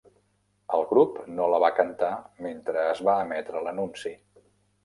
El 0.77 0.85
grup 0.93 1.19
no 1.33 1.49
la 1.51 1.59
va 1.65 1.69
cantar 1.81 2.11
mentre 2.47 2.89
es 2.95 3.05
va 3.11 3.19
emetre 3.27 3.63
l'anunci. 3.69 4.17